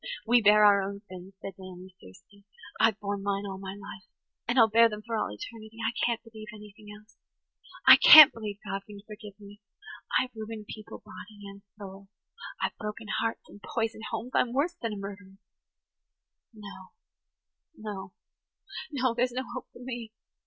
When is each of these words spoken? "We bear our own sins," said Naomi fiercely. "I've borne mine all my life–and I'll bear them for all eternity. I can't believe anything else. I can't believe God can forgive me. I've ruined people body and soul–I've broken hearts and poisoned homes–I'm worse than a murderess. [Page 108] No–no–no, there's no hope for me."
"We 0.25 0.41
bear 0.41 0.65
our 0.65 0.81
own 0.81 1.01
sins," 1.07 1.35
said 1.43 1.53
Naomi 1.59 1.95
fiercely. 1.99 2.43
"I've 2.79 2.99
borne 2.99 3.21
mine 3.21 3.43
all 3.45 3.59
my 3.59 3.75
life–and 3.75 4.57
I'll 4.57 4.67
bear 4.67 4.89
them 4.89 5.03
for 5.05 5.15
all 5.15 5.29
eternity. 5.31 5.77
I 5.77 5.93
can't 6.03 6.23
believe 6.23 6.47
anything 6.51 6.87
else. 6.91 7.17
I 7.85 7.97
can't 7.97 8.33
believe 8.33 8.57
God 8.65 8.81
can 8.87 8.99
forgive 9.05 9.39
me. 9.39 9.61
I've 10.19 10.31
ruined 10.33 10.65
people 10.65 11.03
body 11.05 11.47
and 11.47 11.61
soul–I've 11.77 12.75
broken 12.79 13.09
hearts 13.19 13.47
and 13.47 13.61
poisoned 13.61 14.05
homes–I'm 14.09 14.53
worse 14.53 14.73
than 14.73 14.93
a 14.93 14.97
murderess. 14.97 15.37
[Page 16.51 16.61
108] 17.75 17.75
No–no–no, 17.75 19.13
there's 19.13 19.33
no 19.33 19.43
hope 19.53 19.67
for 19.71 19.83
me." 19.83 20.11